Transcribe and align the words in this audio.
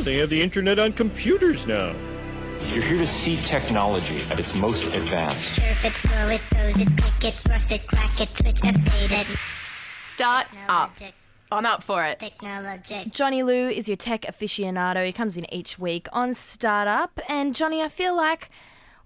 Oh, 0.00 0.02
they 0.02 0.16
have 0.16 0.30
the 0.30 0.40
internet 0.40 0.78
on 0.78 0.94
computers 0.94 1.66
now. 1.66 1.94
You're 2.72 2.82
here 2.82 2.96
to 2.96 3.06
see 3.06 3.36
technology 3.44 4.22
at 4.30 4.40
its 4.40 4.54
most 4.54 4.84
advanced. 4.84 5.56
Surf 5.56 5.84
it, 5.84 5.92
scroll 5.94 6.30
it, 6.30 6.40
pose 6.52 6.80
it, 6.80 6.88
click 6.96 7.12
it, 7.22 7.42
cross 7.46 7.70
it, 7.70 7.86
crack 7.86 8.18
it, 8.18 8.34
twitch, 8.34 8.60
update 8.62 9.34
it. 9.34 9.38
Start 10.06 10.46
up. 10.68 10.96
I'm 11.52 11.66
up 11.66 11.82
for 11.82 12.02
it. 12.02 12.18
technologic. 12.18 13.12
Johnny 13.12 13.42
Lou 13.42 13.68
is 13.68 13.88
your 13.88 13.98
tech 13.98 14.22
aficionado. 14.22 15.04
He 15.04 15.12
comes 15.12 15.36
in 15.36 15.52
each 15.52 15.78
week 15.78 16.08
on 16.14 16.32
Startup. 16.32 17.20
And 17.28 17.54
Johnny, 17.54 17.82
I 17.82 17.88
feel 17.88 18.16
like 18.16 18.48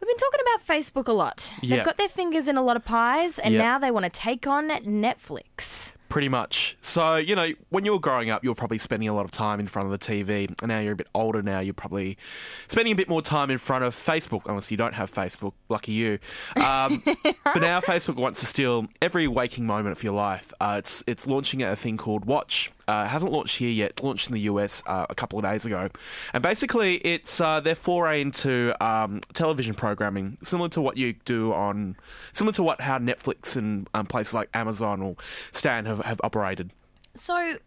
we've 0.00 0.06
been 0.06 0.16
talking 0.16 0.40
about 0.42 0.64
Facebook 0.64 1.08
a 1.08 1.12
lot. 1.12 1.52
Yeah. 1.60 1.74
They've 1.78 1.84
got 1.86 1.98
their 1.98 2.08
fingers 2.08 2.46
in 2.46 2.56
a 2.56 2.62
lot 2.62 2.76
of 2.76 2.84
pies, 2.84 3.40
and 3.40 3.52
Yeah. 3.52 3.62
now 3.62 3.78
they 3.80 3.90
want 3.90 4.04
to 4.04 4.10
take 4.10 4.46
on 4.46 4.68
Netflix. 4.68 5.94
Pretty 6.14 6.28
much. 6.28 6.76
So, 6.80 7.16
you 7.16 7.34
know, 7.34 7.54
when 7.70 7.84
you 7.84 7.90
were 7.90 7.98
growing 7.98 8.30
up, 8.30 8.44
you 8.44 8.48
were 8.48 8.54
probably 8.54 8.78
spending 8.78 9.08
a 9.08 9.12
lot 9.12 9.24
of 9.24 9.32
time 9.32 9.58
in 9.58 9.66
front 9.66 9.92
of 9.92 9.98
the 9.98 9.98
TV. 9.98 10.46
And 10.62 10.68
now 10.68 10.78
you're 10.78 10.92
a 10.92 10.96
bit 10.96 11.08
older 11.12 11.42
now, 11.42 11.58
you're 11.58 11.74
probably 11.74 12.16
spending 12.68 12.92
a 12.92 12.94
bit 12.94 13.08
more 13.08 13.20
time 13.20 13.50
in 13.50 13.58
front 13.58 13.82
of 13.82 13.96
Facebook, 13.96 14.42
unless 14.46 14.70
you 14.70 14.76
don't 14.76 14.94
have 14.94 15.12
Facebook. 15.12 15.54
Lucky 15.68 15.90
you. 15.90 16.20
Um, 16.54 17.02
but 17.24 17.56
now 17.56 17.80
Facebook 17.80 18.14
wants 18.14 18.38
to 18.38 18.46
steal 18.46 18.86
every 19.02 19.26
waking 19.26 19.66
moment 19.66 19.96
of 19.96 20.04
your 20.04 20.12
life. 20.12 20.52
Uh, 20.60 20.76
it's, 20.78 21.02
it's 21.08 21.26
launching 21.26 21.64
a 21.64 21.74
thing 21.74 21.96
called 21.96 22.26
Watch. 22.26 22.70
Uh, 22.86 23.06
hasn't 23.06 23.32
launched 23.32 23.56
here 23.56 23.70
yet. 23.70 24.02
Launched 24.02 24.28
in 24.28 24.34
the 24.34 24.42
US 24.42 24.82
uh, 24.86 25.06
a 25.08 25.14
couple 25.14 25.38
of 25.38 25.44
days 25.44 25.64
ago. 25.64 25.88
And 26.32 26.42
basically, 26.42 26.96
it's 26.96 27.40
uh, 27.40 27.60
their 27.60 27.74
foray 27.74 28.20
into 28.20 28.74
um, 28.84 29.20
television 29.32 29.74
programming, 29.74 30.38
similar 30.42 30.68
to 30.70 30.80
what 30.80 30.96
you 30.96 31.14
do 31.24 31.52
on, 31.52 31.96
similar 32.32 32.52
to 32.54 32.62
what 32.62 32.80
how 32.80 32.98
Netflix 32.98 33.56
and 33.56 33.88
um, 33.94 34.06
places 34.06 34.34
like 34.34 34.48
Amazon 34.54 35.02
or 35.02 35.16
Stan 35.52 35.86
have, 35.86 36.00
have 36.00 36.20
operated. 36.22 36.70
So, 37.14 37.58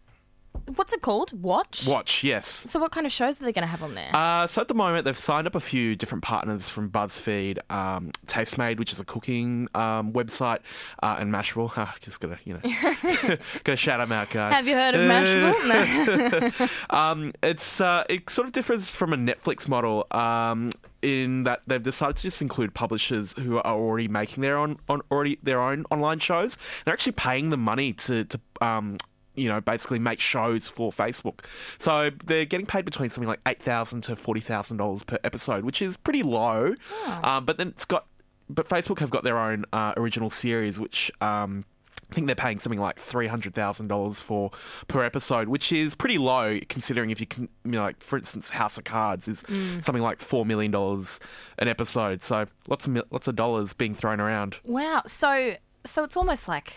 what's 0.75 0.93
it 0.93 1.01
called? 1.01 1.31
Watch? 1.41 1.87
Watch, 1.87 2.23
yes. 2.23 2.47
So, 2.47 2.79
what 2.79 2.91
kind 2.91 3.05
of 3.05 3.11
shows 3.11 3.39
are 3.41 3.45
they 3.45 3.51
going 3.51 3.63
to 3.63 3.67
have 3.67 3.83
on 3.83 3.95
there? 3.95 4.09
Uh, 4.13 4.45
so 4.47 4.61
at 4.61 4.67
the 4.67 4.73
moment, 4.73 5.05
they've 5.05 5.17
signed 5.17 5.47
up 5.47 5.55
a 5.55 5.59
few 5.59 5.95
different 5.95 6.23
partners 6.23 6.69
from 6.69 6.89
BuzzFeed, 6.89 7.59
um, 7.71 8.11
Tastemade, 8.25 8.77
which 8.79 8.93
is 8.93 8.99
a 8.99 9.05
cooking 9.05 9.67
um, 9.75 10.11
website, 10.13 10.59
uh, 11.01 11.17
and 11.19 11.31
Mashable. 11.33 11.71
Ah, 11.79 11.93
just 12.01 12.19
gonna, 12.19 12.39
you 12.43 12.53
know, 12.55 12.59
gotta 13.63 13.77
shout 13.77 13.99
them 13.99 14.11
out, 14.11 14.31
guys. 14.31 14.51
have 14.51 14.67
you 14.67 14.73
heard 14.73 14.95
of 14.95 15.01
Mashable? 15.01 16.59
No. 16.89 16.97
Um, 16.97 17.33
it's 17.43 17.79
uh, 17.79 18.03
it 18.09 18.29
sort 18.29 18.47
of 18.47 18.51
differs 18.53 18.89
from 18.89 19.13
a 19.13 19.17
Netflix 19.17 19.67
model 19.67 20.07
um, 20.11 20.71
in 21.03 21.43
that 21.43 21.61
they've 21.67 21.83
decided 21.83 22.15
to 22.17 22.23
just 22.23 22.41
include 22.41 22.73
publishers 22.73 23.33
who 23.33 23.57
are 23.57 23.75
already 23.75 24.07
making 24.07 24.41
their 24.41 24.57
own 24.57 24.79
on 24.89 25.01
already 25.11 25.37
their 25.43 25.61
own 25.61 25.85
online 25.91 26.17
shows. 26.19 26.57
They're 26.85 26.93
actually 26.93 27.11
paying 27.13 27.51
them 27.51 27.61
money 27.61 27.93
to 27.93 28.25
to 28.25 28.39
um, 28.59 28.97
you 29.37 29.47
know 29.47 29.61
basically 29.61 29.99
make 29.99 30.19
shows 30.19 30.67
for 30.67 30.91
Facebook. 30.91 31.39
So 31.77 32.11
they're 32.25 32.45
getting 32.45 32.65
paid 32.65 32.83
between 32.83 33.09
something 33.09 33.29
like 33.29 33.39
eight 33.45 33.61
thousand 33.61 34.01
to 34.01 34.15
forty 34.15 34.41
thousand 34.41 34.77
dollars 34.77 35.03
per 35.03 35.17
episode, 35.23 35.63
which 35.63 35.81
is 35.81 35.95
pretty 35.95 36.23
low. 36.23 36.75
Um, 37.23 37.45
but 37.45 37.57
then 37.57 37.69
it's 37.69 37.85
got 37.85 38.07
but 38.49 38.67
Facebook 38.67 38.99
have 38.99 39.09
got 39.09 39.23
their 39.23 39.37
own 39.37 39.65
uh, 39.71 39.93
original 39.97 40.29
series, 40.29 40.79
which. 40.79 41.11
Um, 41.21 41.65
I 42.09 42.15
think 42.15 42.27
they're 42.27 42.37
paying 42.37 42.59
something 42.59 42.79
like 42.79 42.97
three 42.97 43.27
hundred 43.27 43.53
thousand 43.53 43.87
dollars 43.87 44.21
for 44.21 44.51
per 44.87 45.03
episode, 45.03 45.49
which 45.49 45.73
is 45.73 45.93
pretty 45.93 46.17
low 46.17 46.57
considering 46.69 47.09
if 47.09 47.19
you 47.19 47.27
can, 47.27 47.49
you 47.65 47.71
know, 47.71 47.81
like 47.81 48.01
for 48.01 48.17
instance, 48.17 48.49
House 48.49 48.77
of 48.77 48.85
Cards 48.85 49.27
is 49.27 49.43
something 49.81 50.01
like 50.01 50.21
four 50.21 50.45
million 50.45 50.71
dollars 50.71 51.19
an 51.59 51.67
episode. 51.67 52.21
So 52.21 52.45
lots 52.69 52.87
of 52.87 53.03
lots 53.11 53.27
of 53.27 53.35
dollars 53.35 53.73
being 53.73 53.93
thrown 53.93 54.21
around. 54.21 54.55
wow. 54.63 55.03
So, 55.05 55.55
so 55.83 56.05
it's 56.05 56.15
almost 56.15 56.47
like 56.47 56.75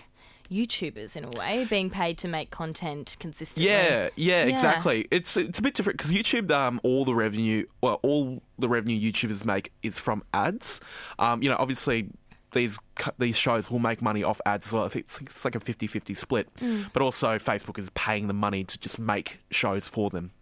YouTubers 0.51 1.17
in 1.17 1.25
a 1.25 1.31
way 1.31 1.65
being 1.71 1.91
paid 1.91 2.19
to 2.19 2.29
make 2.29 2.51
content 2.51 3.17
consistently. 3.21 3.67
Yeah, 3.71 4.09
yeah, 4.17 4.45
Yeah. 4.45 4.53
exactly. 4.53 5.07
It's 5.11 5.37
it's 5.37 5.59
a 5.59 5.63
bit 5.63 5.75
different 5.75 5.99
because 5.99 6.13
YouTube, 6.13 6.51
um, 6.51 6.81
all 6.83 7.05
the 7.05 7.15
revenue, 7.15 7.65
well, 7.83 8.01
all 8.03 8.43
the 8.59 8.69
revenue 8.69 8.99
YouTubers 9.13 9.45
make 9.45 9.73
is 9.83 9.99
from 9.99 10.23
ads. 10.35 10.81
Um, 11.19 11.43
you 11.43 11.49
know, 11.49 11.57
obviously 11.59 12.09
these 12.53 12.79
these 13.19 13.37
shows 13.37 13.71
will 13.71 13.79
make 13.79 14.03
money 14.03 14.25
off 14.25 14.41
ads 14.45 14.67
as 14.67 14.73
well. 14.73 14.85
I 14.85 14.89
think 14.89 15.05
it's, 15.05 15.21
it's 15.21 15.45
like 15.45 15.55
a 15.55 15.61
50-50 15.61 16.17
split. 16.17 16.49
But 16.93 17.01
also 17.03 17.39
Facebook 17.39 17.79
is 17.79 17.89
paying 17.95 18.27
them 18.27 18.39
money 18.39 18.65
to 18.65 18.79
just 18.79 18.99
make 18.99 19.39
shows 19.53 19.87
for 19.87 20.11
them. 20.11 20.33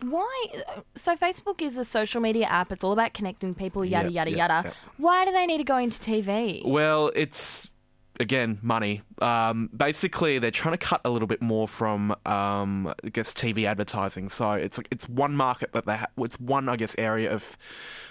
Why? 0.00 0.46
So 0.94 1.16
Facebook 1.16 1.60
is 1.60 1.76
a 1.76 1.84
social 1.84 2.20
media 2.20 2.46
app. 2.46 2.70
It's 2.72 2.84
all 2.84 2.92
about 2.92 3.14
connecting 3.14 3.52
people. 3.54 3.84
Yada 3.84 4.08
Yep, 4.10 4.14
yada 4.14 4.30
yep, 4.30 4.38
yada. 4.38 4.62
yep. 4.68 4.74
Why 4.96 5.24
do 5.24 5.32
they 5.32 5.44
need 5.44 5.58
to 5.58 5.64
go 5.64 5.76
into 5.76 5.98
TV? 5.98 6.64
Well, 6.64 7.10
it's 7.16 7.68
again 8.20 8.58
money. 8.62 9.02
Um, 9.20 9.70
basically, 9.76 10.38
they're 10.38 10.50
trying 10.50 10.74
to 10.74 10.84
cut 10.84 11.00
a 11.04 11.10
little 11.10 11.28
bit 11.28 11.42
more 11.42 11.68
from, 11.68 12.12
um, 12.26 12.92
I 13.04 13.08
guess, 13.12 13.32
TV 13.32 13.64
advertising. 13.64 14.28
So 14.28 14.52
it's 14.52 14.80
it's 14.90 15.08
one 15.08 15.36
market 15.36 15.72
that 15.72 15.86
they 15.86 15.96
ha- 15.96 16.10
it's 16.18 16.38
one 16.40 16.68
I 16.68 16.76
guess 16.76 16.94
area 16.98 17.32
of 17.32 17.56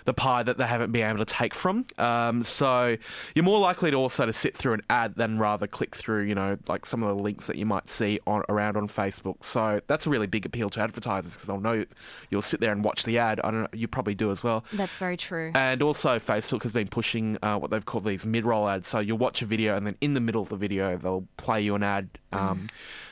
the 0.08 0.14
pie 0.14 0.42
that 0.42 0.58
they 0.58 0.66
haven't 0.66 0.94
been 0.94 1.06
able 1.08 1.20
to 1.20 1.26
take 1.26 1.54
from. 1.54 1.86
Um, 1.98 2.46
so 2.46 2.96
you're 3.36 3.44
more 3.44 3.60
likely 3.60 3.92
to 3.92 3.98
also 3.98 4.26
to 4.26 4.32
sit 4.32 4.56
through 4.56 4.74
an 4.74 4.82
ad 4.90 5.16
than 5.16 5.38
rather 5.38 5.68
click 5.68 5.94
through, 5.94 6.24
you 6.24 6.34
know, 6.34 6.58
like 6.70 6.86
some 6.86 7.04
of 7.04 7.10
the 7.10 7.22
links 7.22 7.48
that 7.48 7.58
you 7.58 7.66
might 7.66 7.90
see 7.90 8.18
on 8.26 8.42
around 8.48 8.78
on 8.78 8.88
Facebook. 8.88 9.44
So 9.44 9.82
that's 9.88 10.08
a 10.08 10.10
really 10.10 10.26
big 10.26 10.46
appeal 10.46 10.70
to 10.72 10.80
advertisers 10.80 11.34
because 11.34 11.48
they'll 11.48 11.60
know 11.60 11.84
you'll 12.30 12.42
sit 12.42 12.62
there 12.62 12.72
and 12.72 12.86
watch 12.86 13.04
the 13.04 13.18
ad. 13.18 13.42
I 13.44 13.52
don't 13.52 13.64
know, 13.64 13.68
you 13.74 13.90
probably 13.90 14.16
do 14.16 14.32
as 14.32 14.42
well. 14.42 14.64
That's 14.72 14.96
very 14.96 15.18
true. 15.18 15.52
And 15.54 15.82
also, 15.82 16.20
Facebook 16.20 16.64
has 16.64 16.72
been 16.72 16.88
pushing 16.88 17.38
uh, 17.44 17.58
what 17.58 17.70
they've 17.70 17.86
called 17.86 18.06
these 18.06 18.26
mid-roll 18.26 18.70
ads. 18.70 18.88
So 18.88 19.00
you'll 19.00 19.18
watch 19.18 19.42
a 19.42 19.46
video, 19.46 19.76
and 19.76 19.86
then 19.86 19.97
in 20.02 20.14
the 20.14 20.20
middle 20.20 20.42
of 20.42 20.50
the 20.50 20.58
video, 20.58 20.98
they'll 20.98 21.28
play 21.38 21.62
you 21.62 21.76
an 21.76 21.84
ad, 21.84 22.10
um, 22.32 22.68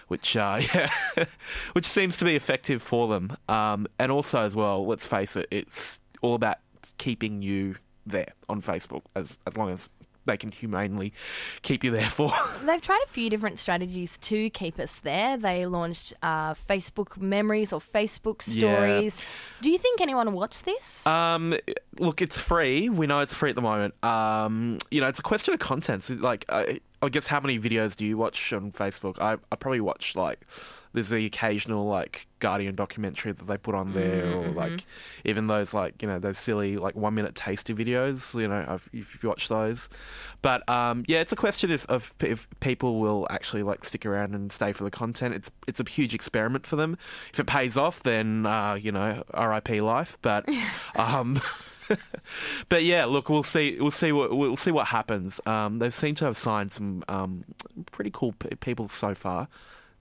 which 0.07 0.35
uh, 0.35 0.61
yeah, 0.73 0.89
which 1.73 1.85
seems 1.85 2.17
to 2.17 2.25
be 2.25 2.35
effective 2.35 2.81
for 2.81 3.07
them. 3.07 3.35
Um, 3.47 3.87
and 3.99 4.11
also, 4.11 4.41
as 4.41 4.55
well, 4.55 4.85
let's 4.85 5.05
face 5.05 5.35
it, 5.35 5.47
it's 5.51 5.99
all 6.21 6.35
about 6.35 6.57
keeping 6.97 7.41
you 7.41 7.75
there 8.05 8.33
on 8.47 8.61
Facebook 8.61 9.01
as 9.15 9.37
as 9.47 9.57
long 9.57 9.69
as 9.69 9.89
they 10.25 10.37
can 10.37 10.51
humanely 10.51 11.13
keep 11.61 11.83
you 11.83 11.91
there 11.91 12.09
for. 12.09 12.31
They've 12.63 12.81
tried 12.81 13.01
a 13.05 13.09
few 13.09 13.29
different 13.29 13.59
strategies 13.59 14.17
to 14.19 14.49
keep 14.49 14.79
us 14.79 14.99
there. 14.99 15.37
They 15.37 15.65
launched 15.65 16.13
uh, 16.23 16.53
Facebook 16.55 17.17
memories 17.17 17.71
or 17.73 17.79
Facebook 17.79 18.41
Yeah. 18.47 18.75
stories. 18.75 19.21
Do 19.61 19.69
you 19.69 19.77
think 19.77 20.01
anyone 20.01 20.33
watched 20.33 20.65
this? 20.65 21.05
Um, 21.07 21.55
look, 21.99 22.21
it's 22.21 22.37
free. 22.39 22.89
We 22.89 23.07
know 23.07 23.19
it's 23.19 23.33
free 23.33 23.49
at 23.51 23.55
the 23.55 23.61
moment. 23.61 23.93
Um, 24.03 24.77
you 24.91 25.01
know, 25.01 25.07
it's 25.07 25.19
a 25.19 25.23
question 25.23 25.53
of 25.53 25.59
content. 25.59 26.09
Like, 26.21 26.45
I, 26.49 26.79
I 27.05 27.09
guess 27.09 27.27
how 27.27 27.39
many 27.39 27.59
videos 27.59 27.95
do 27.95 28.05
you 28.05 28.17
watch 28.17 28.51
on 28.53 28.71
Facebook? 28.71 29.19
I, 29.19 29.33
I 29.51 29.55
probably 29.55 29.81
watch 29.81 30.15
like 30.15 30.45
there's 30.95 31.09
the 31.09 31.25
occasional 31.25 31.85
like 31.85 32.25
Guardian 32.39 32.73
documentary 32.75 33.33
that 33.33 33.45
they 33.45 33.57
put 33.57 33.75
on 33.75 33.93
there, 33.93 34.25
or 34.33 34.47
like 34.47 34.85
even 35.25 35.47
those 35.47 35.73
like 35.73 36.01
you 36.01 36.07
know 36.07 36.19
those 36.19 36.39
silly 36.39 36.77
like 36.77 36.95
one 36.95 37.13
minute 37.13 37.35
tasty 37.35 37.73
videos. 37.73 38.39
You 38.39 38.47
know, 38.47 38.65
I've, 38.67 38.89
if 38.93 39.21
you 39.21 39.29
watch 39.29 39.49
those, 39.49 39.89
but 40.41 40.67
um, 40.69 41.03
yeah, 41.07 41.19
it's 41.19 41.33
a 41.33 41.35
question 41.35 41.71
of, 41.71 41.85
of 41.87 42.13
if 42.21 42.47
people 42.61 42.99
will 42.99 43.27
actually 43.29 43.63
like 43.63 43.83
stick 43.83 44.05
around 44.05 44.33
and 44.33 44.51
stay 44.51 44.71
for 44.71 44.85
the 44.85 44.91
content. 44.91 45.35
It's 45.35 45.51
it's 45.67 45.79
a 45.79 45.83
huge 45.83 46.15
experiment 46.15 46.65
for 46.65 46.77
them. 46.77 46.97
If 47.33 47.39
it 47.39 47.45
pays 47.45 47.77
off, 47.77 48.01
then 48.03 48.45
uh, 48.45 48.75
you 48.75 48.91
know, 48.91 49.23
R.I.P. 49.33 49.81
life. 49.81 50.17
But 50.21 50.47
um, 50.95 51.41
but 52.69 52.83
yeah, 52.83 53.05
look, 53.05 53.29
we'll 53.29 53.43
see. 53.43 53.77
We'll 53.79 53.91
see 53.91 54.11
what 54.11 54.35
we'll 54.35 54.57
see 54.57 54.71
what 54.71 54.87
happens. 54.87 55.39
Um, 55.45 55.79
they 55.79 55.89
seem 55.89 56.15
to 56.15 56.25
have 56.25 56.37
signed 56.37 56.71
some 56.71 57.03
um, 57.07 57.43
pretty 57.91 58.11
cool 58.13 58.33
p- 58.33 58.55
people 58.55 58.87
so 58.87 59.13
far. 59.15 59.47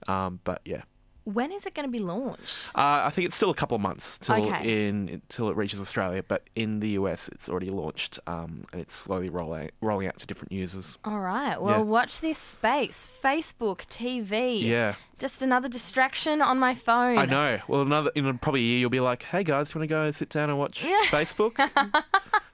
Um, 0.07 0.39
but 0.43 0.61
yeah, 0.65 0.83
when 1.25 1.51
is 1.51 1.65
it 1.65 1.73
going 1.75 1.85
to 1.87 1.91
be 1.91 1.99
launched? 1.99 2.69
uh, 2.75 3.03
I 3.05 3.09
think 3.09 3.25
it's 3.27 3.35
still 3.35 3.49
a 3.49 3.55
couple 3.55 3.75
of 3.75 3.81
months 3.81 4.17
till 4.17 4.35
Okay. 4.47 4.87
in 4.87 5.09
until 5.09 5.49
it 5.49 5.57
reaches 5.57 5.79
Australia. 5.79 6.23
But 6.27 6.43
in 6.55 6.79
the 6.79 6.89
US, 6.99 7.27
it's 7.29 7.49
already 7.49 7.69
launched, 7.69 8.19
um, 8.27 8.63
and 8.71 8.79
it's 8.81 8.93
slowly 8.93 9.29
rolling 9.29 9.71
rolling 9.81 10.07
out 10.07 10.17
to 10.19 10.27
different 10.27 10.51
users. 10.51 10.97
All 11.03 11.19
right. 11.19 11.61
Well, 11.61 11.79
Yeah. 11.79 11.81
watch 11.83 12.19
this 12.21 12.37
space. 12.37 13.07
Facebook, 13.23 13.85
TV. 13.87 14.61
Yeah. 14.61 14.95
Just 15.17 15.41
another 15.41 15.67
distraction 15.69 16.41
on 16.41 16.59
my 16.59 16.75
phone. 16.75 17.17
I 17.17 17.25
know. 17.25 17.59
Well, 17.67 17.81
another 17.81 18.11
in 18.15 18.37
probably 18.39 18.59
a 18.61 18.63
year, 18.63 18.79
you'll 18.79 18.89
be 18.89 18.99
like, 18.99 19.23
"Hey 19.23 19.43
guys, 19.43 19.73
you 19.73 19.79
want 19.79 19.89
to 19.89 19.93
go 19.93 20.11
sit 20.11 20.29
down 20.29 20.49
and 20.49 20.59
watch 20.59 20.83
Facebook, 21.09 21.53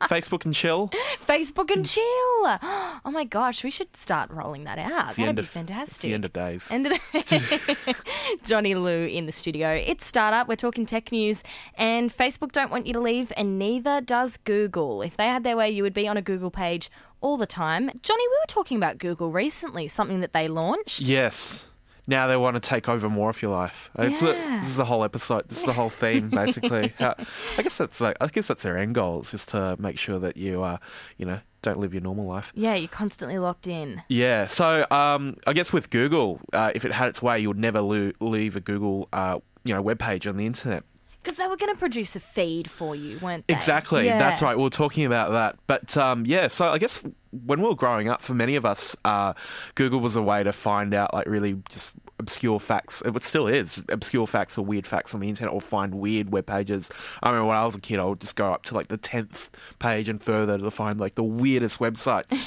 Facebook 0.09 0.45
and 0.45 0.53
chill?" 0.53 0.89
Facebook 1.25 1.71
and 1.71 1.86
chill. 1.86 2.03
Oh 3.03 3.09
my 3.09 3.24
gosh, 3.24 3.63
we 3.63 3.71
should 3.71 3.95
start 3.98 4.30
rolling 4.30 4.65
that 4.65 4.77
out. 4.77 5.07
It's 5.09 5.15
That'd 5.18 5.36
be 5.36 5.39
of 5.42 5.48
fantastic. 5.48 5.89
It's 5.95 5.98
the 6.00 6.13
end 6.13 6.25
of 6.25 6.33
days. 6.33 6.71
End 6.71 6.86
of 6.86 6.94
the 6.94 7.95
Johnny 8.45 8.75
Lou 8.75 9.06
in 9.06 9.25
the 9.25 9.31
studio. 9.31 9.71
It's 9.74 10.06
startup. 10.06 10.48
We're 10.48 10.56
talking 10.56 10.86
tech 10.86 11.12
news, 11.12 11.42
and 11.75 12.15
Facebook 12.15 12.51
don't 12.51 12.69
want 12.69 12.86
you 12.86 12.94
to 12.94 13.00
leave, 13.00 13.33
and 13.36 13.57
neither 13.57 14.01
does 14.01 14.38
Google. 14.38 15.01
If 15.01 15.18
they 15.18 15.25
had 15.27 15.44
their 15.44 15.57
way, 15.57 15.69
you 15.71 15.83
would 15.83 15.94
be 15.94 16.07
on 16.07 16.15
a 16.18 16.21
Google 16.21 16.51
page 16.51 16.92
all 17.21 17.38
the 17.38 17.48
time. 17.48 17.89
Johnny, 18.01 18.24
we 18.27 18.36
were 18.42 18.48
talking 18.48 18.77
about 18.77 18.98
Google 18.98 19.31
recently, 19.31 19.88
something 19.88 20.19
that 20.21 20.33
they 20.33 20.48
launched. 20.48 21.01
Yes. 21.01 21.65
Now 22.12 22.28
they 22.28 22.36
want 22.36 22.56
to 22.56 22.60
take 22.60 22.90
over 22.90 23.10
more 23.10 23.30
of 23.30 23.42
your 23.42 23.52
life. 23.52 23.90
It's 23.98 24.22
a, 24.22 24.34
Yeah. 24.34 24.60
this 24.60 24.68
is 24.69 24.75
the 24.78 24.84
whole 24.86 25.04
episode. 25.06 25.48
This 25.48 25.60
is 25.60 25.66
the 25.66 25.72
whole 25.74 25.90
theme, 25.90 26.30
basically. 26.42 26.94
How, 27.00 27.16
I 27.58 27.62
guess 27.63 27.78
that's 27.78 28.02
like, 28.02 28.18
I 28.19 28.28
guess 28.28 28.48
that's 28.48 28.63
their 28.63 28.78
end 28.78 28.96
goal. 28.96 29.22
It's 29.22 29.31
just 29.31 29.48
to 29.50 29.78
make 29.80 29.98
sure 29.98 30.19
that 30.19 30.36
you, 30.36 30.62
uh, 30.62 30.78
you 31.18 31.25
know, 31.25 31.40
don't 31.62 31.80
live 31.80 31.94
your 31.94 32.02
normal 32.04 32.25
life. 32.25 32.52
Yeah, 32.54 32.75
you're 32.75 32.90
constantly 32.90 33.38
locked 33.40 33.66
in. 33.66 34.02
Yeah. 34.10 34.48
So 34.48 34.86
um, 34.92 35.38
I 35.48 35.54
guess 35.54 35.72
with 35.72 35.90
Google, 35.90 36.42
uh, 36.52 36.72
if 36.75 36.84
it 36.84 36.92
had 36.92 37.08
its 37.08 37.22
way, 37.22 37.40
you 37.40 37.48
would 37.48 37.60
never 37.60 37.80
lo- 37.81 38.12
leave 38.19 38.58
a 38.58 38.60
Google, 38.62 39.08
uh, 39.13 39.40
you 39.63 39.74
know, 39.74 39.81
web 39.81 39.98
page 40.00 40.28
on 40.28 40.36
the 40.36 40.46
internet. 40.46 40.84
Because 41.24 41.38
they 41.38 41.48
were 41.48 41.56
going 41.56 41.72
to 41.72 41.78
produce 41.78 42.16
a 42.16 42.19
feed 42.19 42.68
for 42.69 42.96
you, 42.96 43.19
weren't 43.19 43.46
they? 43.48 43.54
Exactly. 43.54 44.06
Yeah. 44.08 44.18
That's 44.18 44.42
right. 44.42 44.58
We 44.58 44.66
are 44.66 44.72
talking 44.72 45.06
about 45.06 45.31
that. 45.34 45.56
But 45.68 45.96
um, 45.96 46.25
yeah, 46.25 46.48
so 46.48 46.66
I 46.69 46.80
guess 46.80 47.04
when 47.46 47.62
we 47.62 47.68
were 47.68 47.75
growing 47.75 48.10
up, 48.10 48.24
for 48.24 48.34
many 48.34 48.56
of 48.56 48.66
us, 48.66 48.96
uh, 49.06 49.34
Google 49.75 50.00
was 50.00 50.16
a 50.16 50.22
way 50.24 50.42
to 50.44 50.52
find 50.52 50.96
out 50.96 51.13
like 51.13 51.28
really 51.28 51.62
just 51.69 51.94
obscure 52.22 52.60
facts. 52.60 53.02
It 53.06 53.24
still 53.24 53.48
is 53.48 53.84
obscure 53.90 54.28
facts 54.28 54.58
or 54.58 54.64
weird 54.64 54.88
facts 54.88 55.14
on 55.14 55.20
the 55.20 55.30
internet, 55.30 55.54
or 55.54 55.60
find 55.60 55.96
weird 55.96 56.32
web 56.32 56.46
pages. 56.46 56.90
I 57.22 57.30
remember 57.30 57.50
when 57.50 57.58
I 57.58 57.66
was 57.66 57.76
a 57.76 57.80
kid, 57.80 58.00
I 58.00 58.06
would 58.06 58.22
just 58.22 58.36
go 58.36 58.54
up 58.54 58.64
to 58.66 58.76
like 58.76 58.88
the 58.88 58.98
tenth 58.98 59.50
page 59.80 60.08
and 60.08 60.24
further 60.24 60.58
to 60.58 60.72
find 60.72 61.00
like 61.00 61.16
the 61.16 61.24
weirdest 61.24 61.80
websites. 61.80 62.40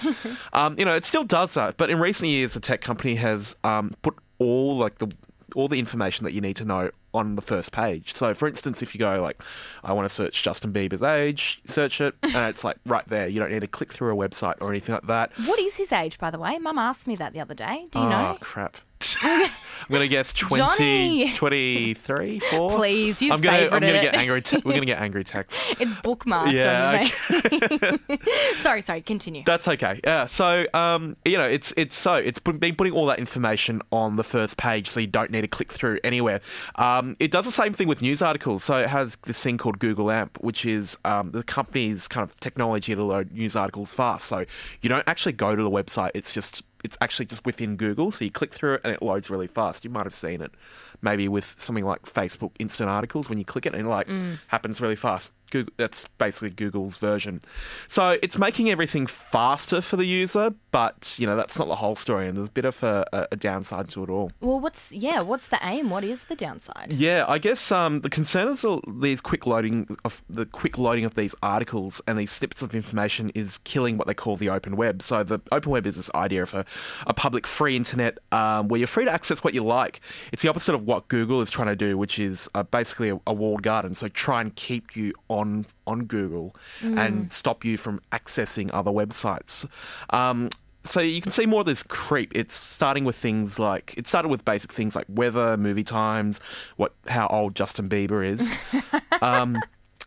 um, 0.52 0.78
you 0.78 0.84
know, 0.84 0.94
it 0.94 1.04
still 1.04 1.24
does 1.24 1.54
that. 1.54 1.76
But 1.76 1.90
in 1.90 1.98
recent 1.98 2.30
years, 2.30 2.54
the 2.54 2.60
tech 2.60 2.80
company 2.80 3.16
has 3.16 3.56
um, 3.64 3.94
put 4.02 4.14
all 4.38 4.76
like 4.76 4.98
the 4.98 5.12
all 5.54 5.68
the 5.68 5.78
information 5.78 6.24
that 6.24 6.32
you 6.32 6.40
need 6.40 6.56
to 6.56 6.64
know 6.64 6.90
on 7.14 7.36
the 7.36 7.42
first 7.42 7.72
page. 7.72 8.14
So, 8.14 8.34
for 8.34 8.48
instance, 8.48 8.82
if 8.82 8.94
you 8.94 8.98
go 8.98 9.20
like, 9.20 9.42
I 9.82 9.92
want 9.92 10.04
to 10.06 10.14
search 10.14 10.42
Justin 10.42 10.72
Bieber's 10.72 11.02
age, 11.02 11.60
search 11.64 12.00
it, 12.00 12.14
and 12.22 12.34
it's 12.36 12.64
like 12.64 12.76
right 12.84 13.06
there. 13.08 13.28
You 13.28 13.40
don't 13.40 13.50
need 13.50 13.60
to 13.60 13.68
click 13.68 13.92
through 13.92 14.12
a 14.12 14.28
website 14.28 14.56
or 14.60 14.70
anything 14.70 14.94
like 14.94 15.06
that. 15.06 15.32
What 15.46 15.58
is 15.58 15.76
his 15.76 15.92
age, 15.92 16.18
by 16.18 16.30
the 16.30 16.38
way? 16.38 16.58
Mum 16.58 16.78
asked 16.78 17.06
me 17.06 17.16
that 17.16 17.32
the 17.32 17.40
other 17.40 17.54
day. 17.54 17.86
Do 17.90 18.00
you 18.00 18.08
know? 18.08 18.16
oh, 18.16 18.32
know? 18.32 18.38
crap. 18.40 18.76
I'm 19.22 19.50
going 19.90 20.00
to 20.00 20.08
guess 20.08 20.32
20, 20.32 21.34
23, 21.34 22.38
4. 22.40 22.70
Please, 22.70 23.20
you 23.20 23.32
I'm 23.32 23.40
gonna, 23.42 23.64
I'm 23.64 23.68
gonna 23.70 24.00
get 24.00 24.14
angry. 24.14 24.40
Te- 24.40 24.56
we're 24.64 24.72
going 24.72 24.80
to 24.80 24.86
get 24.86 25.00
angry 25.02 25.24
texts. 25.24 25.72
It's 25.78 25.90
bookmarked 25.96 26.52
Yeah, 26.52 27.10
on 27.30 28.00
me. 28.08 28.18
sorry, 28.62 28.80
sorry, 28.80 29.02
continue. 29.02 29.42
That's 29.44 29.68
okay. 29.68 30.00
Yeah. 30.04 30.24
So, 30.24 30.64
um, 30.72 31.16
you 31.26 31.36
know, 31.36 31.46
it's 31.46 31.74
it's 31.76 31.96
so 31.96 32.14
it's 32.14 32.38
been 32.38 32.76
putting 32.76 32.94
all 32.94 33.06
that 33.06 33.18
information 33.18 33.82
on 33.92 34.16
the 34.16 34.24
first 34.24 34.56
page, 34.56 34.88
so 34.88 35.00
you 35.00 35.06
don't 35.06 35.30
need 35.30 35.42
to 35.42 35.48
click 35.48 35.70
through 35.70 35.98
anywhere. 36.02 36.40
Um, 36.76 37.03
it 37.18 37.30
does 37.30 37.44
the 37.44 37.50
same 37.50 37.72
thing 37.72 37.88
with 37.88 38.02
news 38.02 38.22
articles. 38.22 38.64
So 38.64 38.76
it 38.76 38.88
has 38.88 39.16
this 39.16 39.42
thing 39.42 39.58
called 39.58 39.78
Google 39.78 40.10
AMP, 40.10 40.38
which 40.40 40.64
is 40.64 40.96
um, 41.04 41.30
the 41.32 41.42
company's 41.42 42.08
kind 42.08 42.28
of 42.28 42.38
technology 42.40 42.94
to 42.94 43.02
load 43.02 43.32
news 43.32 43.56
articles 43.56 43.92
fast. 43.92 44.26
So 44.26 44.44
you 44.80 44.88
don't 44.88 45.04
actually 45.06 45.32
go 45.32 45.54
to 45.54 45.62
the 45.62 45.70
website. 45.70 46.10
It's 46.14 46.32
just 46.32 46.62
it's 46.82 46.98
actually 47.00 47.26
just 47.26 47.46
within 47.46 47.76
Google. 47.76 48.10
So 48.10 48.24
you 48.24 48.30
click 48.30 48.52
through 48.52 48.74
it 48.74 48.80
and 48.84 48.92
it 48.92 49.02
loads 49.02 49.30
really 49.30 49.46
fast. 49.46 49.84
You 49.84 49.90
might 49.90 50.04
have 50.04 50.14
seen 50.14 50.40
it 50.42 50.52
maybe 51.00 51.28
with 51.28 51.56
something 51.58 51.84
like 51.84 52.02
Facebook 52.02 52.52
Instant 52.58 52.88
Articles 52.88 53.28
when 53.28 53.38
you 53.38 53.44
click 53.44 53.66
it 53.66 53.74
and 53.74 53.86
it 53.86 53.88
like 53.88 54.08
happens 54.48 54.80
really 54.80 54.96
fast. 54.96 55.30
Google, 55.54 55.72
that's 55.76 56.06
basically 56.18 56.50
Google's 56.50 56.96
version. 56.96 57.40
So 57.86 58.18
it's 58.22 58.36
making 58.38 58.70
everything 58.70 59.06
faster 59.06 59.80
for 59.80 59.96
the 59.96 60.04
user, 60.04 60.52
but 60.72 61.14
you 61.18 61.26
know 61.28 61.36
that's 61.36 61.56
not 61.58 61.68
the 61.68 61.76
whole 61.76 61.94
story, 61.94 62.26
and 62.26 62.36
there's 62.36 62.48
a 62.48 62.52
bit 62.60 62.64
of 62.64 62.82
a, 62.82 63.28
a- 63.30 63.36
downside 63.36 63.88
to 63.90 64.02
it 64.02 64.10
all. 64.10 64.32
Well, 64.40 64.58
what's 64.58 64.90
yeah? 64.92 65.20
What's 65.20 65.48
the 65.48 65.58
aim? 65.62 65.90
What 65.90 66.02
is 66.02 66.24
the 66.24 66.34
downside? 66.34 66.92
Yeah, 66.92 67.24
I 67.28 67.38
guess 67.38 67.70
um, 67.70 68.00
the 68.00 68.10
concern 68.10 68.48
is 68.48 68.62
the- 68.62 68.80
these 69.00 69.20
quick 69.20 69.46
loading 69.46 69.96
of 70.04 70.22
the 70.28 70.46
quick 70.46 70.76
loading 70.78 71.04
of 71.04 71.14
these 71.14 71.34
articles 71.42 72.00
and 72.06 72.18
these 72.18 72.32
snippets 72.32 72.62
of 72.62 72.74
information 72.74 73.30
is 73.34 73.58
killing 73.58 73.96
what 73.98 74.06
they 74.08 74.14
call 74.14 74.34
the 74.36 74.48
open 74.48 74.76
web. 74.76 75.02
So 75.02 75.22
the 75.22 75.40
open 75.52 75.70
web 75.70 75.86
is 75.86 75.96
this 75.96 76.10
idea 76.14 76.42
of 76.42 76.54
a, 76.54 76.64
a 77.06 77.14
public 77.14 77.46
free 77.46 77.76
internet 77.76 78.18
um, 78.32 78.66
where 78.68 78.78
you're 78.78 78.88
free 78.88 79.04
to 79.04 79.10
access 79.12 79.44
what 79.44 79.54
you 79.54 79.62
like. 79.62 80.00
It's 80.32 80.42
the 80.42 80.48
opposite 80.48 80.74
of 80.74 80.84
what 80.86 81.06
Google 81.08 81.40
is 81.42 81.50
trying 81.50 81.68
to 81.68 81.76
do, 81.76 81.96
which 81.98 82.18
is 82.18 82.48
uh, 82.54 82.62
basically 82.64 83.10
a, 83.10 83.20
a 83.26 83.32
walled 83.32 83.62
garden. 83.62 83.94
So 83.94 84.08
try 84.08 84.40
and 84.40 84.54
keep 84.56 84.96
you 84.96 85.12
on 85.28 85.43
on 85.86 86.04
Google 86.04 86.54
and 86.82 87.32
stop 87.32 87.64
you 87.64 87.76
from 87.76 88.00
accessing 88.12 88.70
other 88.72 88.90
websites. 88.90 89.68
Um, 90.10 90.50
so 90.84 91.00
you 91.00 91.20
can 91.20 91.32
see 91.32 91.46
more 91.46 91.60
of 91.60 91.66
this 91.66 91.82
creep. 91.82 92.32
It's 92.34 92.54
starting 92.54 93.04
with 93.04 93.16
things 93.16 93.58
like 93.58 93.94
it 93.96 94.06
started 94.06 94.28
with 94.28 94.44
basic 94.44 94.72
things 94.72 94.94
like 94.94 95.06
weather, 95.08 95.56
movie 95.56 95.84
times, 95.84 96.40
what 96.76 96.92
how 97.08 97.26
old 97.28 97.54
Justin 97.54 97.88
Bieber 97.88 98.24
is. 98.24 98.52
um, 99.22 99.58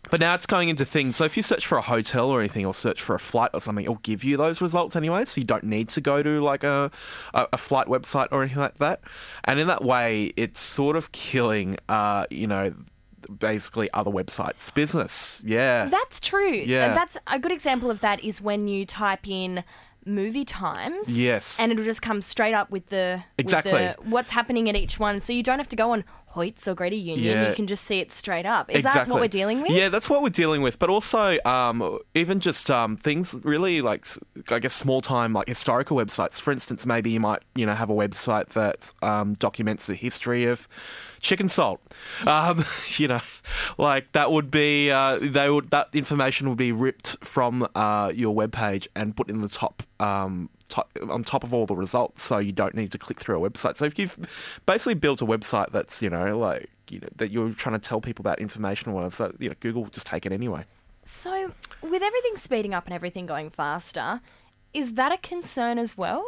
but 0.10 0.20
now 0.20 0.36
it's 0.36 0.46
going 0.46 0.70
into 0.70 0.86
things. 0.86 1.16
So 1.16 1.26
if 1.26 1.36
you 1.36 1.44
search 1.44 1.66
for 1.66 1.78
a 1.78 1.82
hotel 1.82 2.30
or 2.30 2.40
anything, 2.40 2.66
or 2.66 2.74
search 2.74 3.02
for 3.02 3.16
a 3.16 3.20
flight 3.20 3.52
or 3.54 3.62
something, 3.62 3.86
it'll 3.86 3.96
give 3.96 4.24
you 4.24 4.38
those 4.38 4.62
results 4.62 4.96
anyway. 4.96 5.26
So 5.26 5.42
you 5.42 5.46
don't 5.46 5.64
need 5.64 5.90
to 5.90 6.02
go 6.02 6.22
to 6.22 6.42
like 6.42 6.64
a 6.64 6.92
a, 7.34 7.48
a 7.54 7.58
flight 7.58 7.88
website 7.88 8.28
or 8.32 8.44
anything 8.44 8.60
like 8.60 8.78
that. 8.78 9.02
And 9.46 9.60
in 9.60 9.68
that 9.68 9.84
way, 9.84 10.32
it's 10.38 10.62
sort 10.62 10.96
of 10.96 11.12
killing, 11.12 11.78
uh, 11.90 12.28
you 12.30 12.48
know, 12.48 12.74
basically 13.40 13.90
other 13.94 14.12
websites' 14.12 14.74
business. 14.74 15.42
Yeah. 15.46 15.88
That's 15.90 16.20
true. 16.20 16.54
Yeah. 16.54 16.94
That's 16.94 17.18
a 17.28 17.40
good 17.40 17.52
example 17.52 17.90
of 17.92 18.02
that 18.02 18.24
is 18.24 18.42
when 18.42 18.68
you 18.68 18.86
type 18.86 19.28
in 19.28 19.64
movie 20.06 20.46
times. 20.46 21.10
Yes. 21.10 21.60
And 21.60 21.72
it'll 21.72 21.84
just 21.84 22.02
come 22.02 22.22
straight 22.22 22.54
up 22.54 22.72
with 22.72 22.88
the 22.88 23.24
with 23.38 23.46
Exactly. 23.46 23.72
the- 23.74 23.96
what's 24.04 24.32
happening 24.32 24.70
at 24.70 24.76
each 24.76 25.00
one. 25.00 25.20
So 25.20 25.34
you 25.34 25.44
don't 25.44 25.58
have 25.60 25.70
to 25.70 25.76
go 25.76 25.92
on 25.92 26.04
Hoyts 26.34 26.68
or 26.68 26.76
Greater 26.76 26.96
Union. 26.96 27.26
Yeah. 27.26 27.50
You 27.50 27.56
can 27.56 27.68
just 27.68 27.86
see 27.86 28.00
it 28.00 28.12
straight 28.12 28.46
up. 28.46 28.70
Is 28.70 28.78
exactly. 28.78 29.00
that 29.00 29.14
what 29.14 29.22
we're 29.22 29.28
dealing 29.28 29.62
with? 29.62 29.72
Yeah, 29.72 29.90
that's 29.90 30.10
what 30.10 30.22
we're 30.22 30.30
dealing 30.30 30.62
with. 30.62 30.78
But 30.78 30.90
also, 30.90 31.40
um, 31.46 32.00
even 32.14 32.40
just 32.40 32.70
um, 32.70 32.98
things 32.98 33.34
really 33.44 33.82
like, 33.82 34.06
I 34.50 34.60
guess, 34.60 34.74
small 34.74 35.02
time 35.02 35.34
like 35.34 35.48
historical 35.48 35.98
websites. 35.98 36.40
For 36.40 36.52
instance, 36.52 36.86
maybe 36.86 37.12
you 37.12 37.20
might 37.20 37.44
you 37.56 37.66
know 37.66 37.74
have 37.74 37.90
a 37.90 37.94
website 37.94 38.50
that 38.50 38.94
um, 39.02 39.34
documents 39.36 39.88
the 39.88 39.96
history 39.96 40.46
of 40.46 40.68
chicken 41.22 41.50
salt. 41.50 41.82
Um, 42.26 42.66
you 42.98 43.08
know, 43.08 43.22
like 43.78 44.12
that 44.12 44.32
would 44.32 44.52
be 44.52 44.92
uh, 44.92 45.20
they 45.22 45.50
would 45.50 45.72
that 45.72 45.90
information 45.94 46.50
would 46.50 46.58
be 46.58 46.72
ripped 46.72 47.18
from 47.24 47.68
uh, 47.76 48.12
your 48.14 48.36
webpage 48.36 48.88
and 48.96 49.16
put 49.16 49.30
in 49.30 49.42
the 49.42 49.50
top. 49.50 49.84
Um, 50.00 50.50
top, 50.50 50.57
on 51.10 51.24
top 51.24 51.44
of 51.44 51.54
all 51.54 51.66
the 51.66 51.76
results, 51.76 52.24
so 52.24 52.38
you 52.38 52.52
don't 52.52 52.76
need 52.76 52.92
to 52.92 52.98
click 52.98 53.20
through 53.20 53.44
a 53.44 53.50
website. 53.50 53.78
So 53.78 53.86
if 53.86 53.98
you've 53.98 54.18
basically 54.66 54.96
built 54.96 55.22
a 55.22 55.26
website 55.26 55.72
that's 55.72 56.02
you 56.02 56.10
know 56.10 56.38
like 56.38 56.70
you 56.90 57.00
know 57.00 57.08
that 57.16 57.32
you're 57.32 57.52
trying 57.52 57.80
to 57.80 57.86
tell 57.88 58.02
people 58.02 58.24
about 58.24 58.40
information 58.40 58.92
or 58.92 58.96
whatever, 58.96 59.16
so 59.16 59.36
you 59.40 59.50
know 59.50 59.56
Google 59.60 59.84
will 59.84 59.92
just 59.92 60.08
take 60.08 60.26
it 60.26 60.32
anyway. 60.32 60.66
So 61.06 61.52
with 61.82 62.04
everything 62.04 62.38
speeding 62.38 62.74
up 62.74 62.86
and 62.86 62.94
everything 62.94 63.26
going 63.26 63.50
faster, 63.50 64.22
is 64.74 64.96
that 64.96 65.12
a 65.12 65.18
concern 65.18 65.80
as 65.80 65.98
well? 65.98 66.26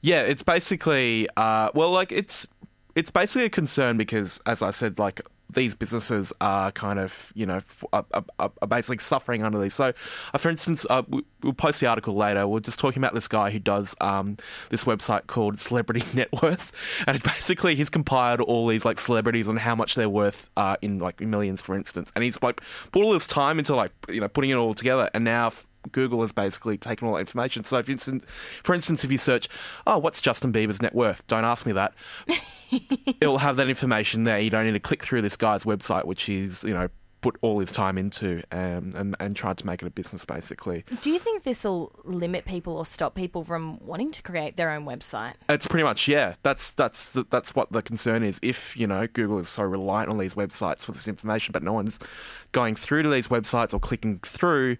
Yeah, 0.00 0.22
it's 0.22 0.42
basically 0.42 1.28
uh, 1.36 1.70
well, 1.74 1.90
like 1.90 2.12
it's 2.12 2.46
it's 2.94 3.10
basically 3.10 3.46
a 3.46 3.50
concern 3.50 3.96
because, 3.96 4.40
as 4.46 4.62
I 4.62 4.70
said, 4.70 4.98
like 4.98 5.20
these 5.50 5.74
businesses 5.74 6.32
are 6.40 6.70
kind 6.72 6.98
of 6.98 7.32
you 7.34 7.46
know 7.46 7.60
are, 7.92 8.04
are, 8.12 8.50
are 8.60 8.68
basically 8.68 8.98
suffering 8.98 9.42
under 9.42 9.58
these. 9.60 9.74
So, 9.74 9.92
uh, 10.34 10.38
for 10.38 10.48
instance, 10.48 10.86
uh, 10.90 11.02
we, 11.08 11.24
we'll 11.42 11.52
post 11.52 11.80
the 11.80 11.86
article 11.86 12.14
later. 12.14 12.46
We're 12.46 12.60
just 12.60 12.78
talking 12.78 13.02
about 13.02 13.14
this 13.14 13.28
guy 13.28 13.50
who 13.50 13.58
does 13.58 13.94
um, 14.00 14.36
this 14.70 14.84
website 14.84 15.26
called 15.26 15.58
Celebrity 15.58 16.02
Net 16.14 16.28
Worth, 16.42 16.72
and 17.06 17.22
basically 17.22 17.74
he's 17.74 17.90
compiled 17.90 18.40
all 18.40 18.66
these 18.66 18.84
like 18.84 19.00
celebrities 19.00 19.48
and 19.48 19.58
how 19.58 19.74
much 19.74 19.94
they're 19.94 20.08
worth 20.08 20.50
uh, 20.56 20.76
in 20.82 20.98
like 20.98 21.20
millions, 21.20 21.62
for 21.62 21.74
instance, 21.74 22.12
and 22.14 22.24
he's 22.24 22.40
like 22.42 22.60
put 22.92 23.02
all 23.02 23.12
this 23.12 23.26
time 23.26 23.58
into 23.58 23.74
like 23.74 23.92
you 24.08 24.20
know 24.20 24.28
putting 24.28 24.50
it 24.50 24.54
all 24.54 24.74
together, 24.74 25.10
and 25.14 25.24
now. 25.24 25.50
Google 25.92 26.22
has 26.22 26.32
basically 26.32 26.76
taken 26.76 27.06
all 27.06 27.14
that 27.14 27.20
information. 27.20 27.64
So, 27.64 27.78
if 27.78 27.88
instance, 27.88 28.24
for 28.62 28.74
instance, 28.74 29.04
if 29.04 29.10
you 29.10 29.18
search, 29.18 29.48
"Oh, 29.86 29.98
what's 29.98 30.20
Justin 30.20 30.52
Bieber's 30.52 30.82
net 30.82 30.94
worth?" 30.94 31.26
Don't 31.26 31.44
ask 31.44 31.66
me 31.66 31.72
that. 31.72 31.94
It'll 33.20 33.38
have 33.38 33.56
that 33.56 33.68
information 33.68 34.24
there. 34.24 34.40
You 34.40 34.50
don't 34.50 34.66
need 34.66 34.72
to 34.72 34.80
click 34.80 35.02
through 35.02 35.22
this 35.22 35.36
guy's 35.36 35.64
website, 35.64 36.04
which 36.04 36.28
is, 36.28 36.64
you 36.64 36.74
know 36.74 36.88
put 37.20 37.36
all 37.40 37.58
his 37.58 37.72
time 37.72 37.98
into 37.98 38.42
um, 38.52 38.92
and 38.94 39.16
and 39.18 39.36
tried 39.36 39.58
to 39.58 39.66
make 39.66 39.82
it 39.82 39.86
a 39.86 39.90
business 39.90 40.24
basically. 40.24 40.84
Do 41.02 41.10
you 41.10 41.18
think 41.18 41.42
this 41.42 41.64
will 41.64 41.92
limit 42.04 42.44
people 42.44 42.76
or 42.76 42.86
stop 42.86 43.14
people 43.14 43.44
from 43.44 43.78
wanting 43.80 44.12
to 44.12 44.22
create 44.22 44.56
their 44.56 44.70
own 44.70 44.84
website? 44.84 45.34
It's 45.48 45.66
pretty 45.66 45.84
much 45.84 46.08
yeah. 46.08 46.34
That's 46.42 46.70
that's 46.70 47.12
that's 47.30 47.54
what 47.54 47.72
the 47.72 47.82
concern 47.82 48.22
is. 48.22 48.38
If 48.42 48.76
you 48.76 48.86
know 48.86 49.06
Google 49.06 49.38
is 49.38 49.48
so 49.48 49.64
reliant 49.64 50.10
on 50.10 50.18
these 50.18 50.34
websites 50.34 50.84
for 50.84 50.92
this 50.92 51.08
information, 51.08 51.52
but 51.52 51.62
no 51.62 51.72
one's 51.72 51.98
going 52.52 52.74
through 52.74 53.02
to 53.02 53.08
these 53.08 53.28
websites 53.28 53.74
or 53.74 53.80
clicking 53.80 54.18
through, 54.18 54.76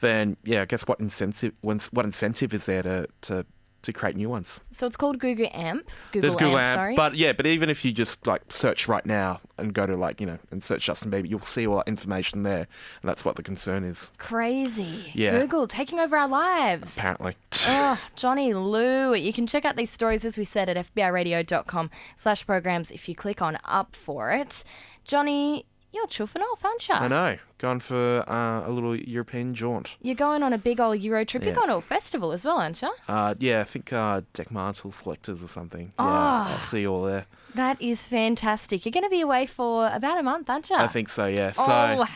then 0.00 0.36
yeah, 0.44 0.62
I 0.62 0.64
guess 0.64 0.86
what 0.86 1.00
incentive 1.00 1.52
what 1.60 2.04
incentive 2.04 2.54
is 2.54 2.66
there 2.66 2.82
to 2.82 3.06
to 3.22 3.46
to 3.82 3.92
create 3.92 4.16
new 4.16 4.28
ones? 4.28 4.60
So 4.70 4.86
it's 4.86 4.96
called 4.96 5.18
Google 5.18 5.48
AMP. 5.52 5.86
Google, 6.12 6.22
There's 6.22 6.36
Google 6.36 6.58
AMP, 6.58 6.66
AMP, 6.68 6.76
sorry. 6.78 6.94
but 6.96 7.14
yeah, 7.16 7.32
but 7.32 7.46
even 7.46 7.68
if 7.70 7.84
you 7.84 7.92
just 7.92 8.26
like 8.26 8.42
search 8.48 8.88
right 8.88 9.04
now 9.04 9.40
and 9.58 9.72
go 9.74 9.86
to 9.86 9.96
like 9.96 10.20
you 10.20 10.26
know 10.26 10.38
and 10.50 10.62
search 10.62 10.84
Justin 10.86 11.10
Bieber, 11.10 11.28
you'll 11.28 11.40
see 11.40 11.66
all 11.66 11.76
that 11.76 11.88
information 11.88 12.42
there, 12.42 12.66
and 13.02 13.08
that's 13.08 13.24
what 13.24 13.36
the 13.36 13.42
concern 13.42 13.84
is 13.84 14.10
Crazy. 14.18 15.10
Yeah. 15.14 15.38
Google 15.40 15.66
taking 15.66 15.98
over 16.00 16.16
our 16.16 16.28
lives. 16.28 16.96
apparently. 16.96 17.36
Oh, 17.64 17.96
Johnny 18.16 18.54
Lou. 18.54 19.14
You 19.14 19.32
can 19.32 19.46
check 19.46 19.64
out 19.64 19.76
these 19.76 19.90
stories, 19.90 20.24
as 20.24 20.36
we 20.36 20.44
said, 20.44 20.68
at 20.68 20.94
fbiradio.com 20.94 21.90
slash 22.16 22.44
programs 22.44 22.90
if 22.90 23.08
you 23.08 23.14
click 23.14 23.40
on 23.40 23.56
up 23.64 23.94
for 23.94 24.32
it. 24.32 24.64
Johnny, 25.04 25.64
you're 25.92 26.06
chuffing 26.06 26.40
off, 26.52 26.64
aren't 26.64 26.88
you? 26.88 26.94
I 26.94 27.08
know, 27.08 27.38
going 27.58 27.80
for 27.80 28.24
uh, 28.28 28.66
a 28.66 28.70
little 28.70 28.96
European 28.96 29.54
jaunt. 29.54 29.96
You're 30.00 30.14
going 30.14 30.42
on 30.42 30.52
a 30.52 30.58
big 30.58 30.80
old 30.80 30.98
Euro 31.00 31.24
trip. 31.24 31.44
You're 31.44 31.54
going 31.54 31.68
to 31.68 31.76
a 31.76 31.80
festival 31.82 32.32
as 32.32 32.44
well, 32.44 32.58
aren't 32.58 32.80
you? 32.82 32.90
Uh, 33.08 33.34
yeah, 33.38 33.60
I 33.60 33.64
think 33.64 33.92
uh, 33.92 34.22
Dekmantel 34.34 34.92
Selectors 34.94 35.42
or 35.42 35.48
something. 35.48 35.86
Yeah, 35.86 35.92
Ah. 35.98 36.54
I'll 36.54 36.60
see 36.60 36.80
you 36.82 36.92
all 36.92 37.02
there. 37.02 37.26
That 37.54 37.80
is 37.82 38.04
fantastic. 38.04 38.84
You're 38.86 38.92
going 38.92 39.04
to 39.04 39.10
be 39.10 39.20
away 39.20 39.46
for 39.46 39.86
about 39.88 40.18
a 40.18 40.22
month, 40.22 40.48
aren't 40.48 40.70
you? 40.70 40.76
I 40.76 40.88
think 40.88 41.08
so. 41.10 41.26
Yeah. 41.26 41.50
So 41.52 41.64
Oh, 41.68 42.06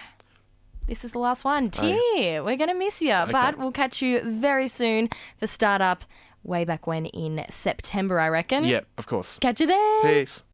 this 0.86 1.04
is 1.04 1.12
the 1.12 1.18
last 1.18 1.44
one. 1.44 1.70
Tear, 1.70 2.42
we're 2.44 2.56
going 2.56 2.68
to 2.70 2.74
miss 2.74 3.02
you, 3.02 3.10
but 3.30 3.58
we'll 3.58 3.72
catch 3.72 4.00
you 4.00 4.20
very 4.22 4.68
soon 4.68 5.08
for 5.38 5.46
Startup 5.46 6.04
way 6.44 6.64
back 6.64 6.86
when 6.86 7.06
in 7.06 7.44
September, 7.50 8.20
I 8.20 8.28
reckon. 8.28 8.62
yeah, 8.64 8.80
of 8.96 9.06
course. 9.08 9.36
Catch 9.40 9.60
you 9.60 9.66
there. 9.66 10.02
Peace. 10.02 10.42